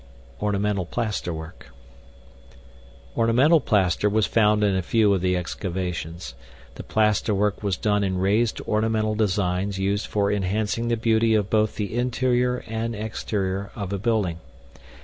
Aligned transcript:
ORNAMENTAL 0.41 0.87
PLASTERWORK 0.87 1.67
Ornamental 3.15 3.59
plaster 3.59 4.09
was 4.09 4.25
found 4.25 4.63
in 4.63 4.75
a 4.75 4.81
few 4.81 5.13
of 5.13 5.21
the 5.21 5.37
excavations. 5.37 6.33
The 6.73 6.81
plasterwork 6.81 7.61
was 7.61 7.77
done 7.77 8.03
in 8.03 8.17
raised 8.17 8.61
ornamental 8.61 9.13
designs 9.13 9.77
used 9.77 10.07
for 10.07 10.31
enhancing 10.31 10.87
the 10.87 10.97
beauty 10.97 11.35
of 11.35 11.51
both 11.51 11.75
the 11.75 11.95
interior 11.95 12.63
and 12.65 12.95
exterior 12.95 13.69
of 13.75 13.93
a 13.93 13.99
building. 13.99 14.39